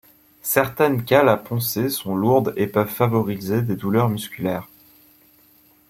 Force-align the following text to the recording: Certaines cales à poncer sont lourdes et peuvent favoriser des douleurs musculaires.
Certaines 0.41 1.05
cales 1.05 1.29
à 1.29 1.37
poncer 1.37 1.87
sont 1.89 2.15
lourdes 2.15 2.55
et 2.57 2.65
peuvent 2.65 2.87
favoriser 2.89 3.61
des 3.61 3.75
douleurs 3.75 4.09
musculaires. 4.09 4.67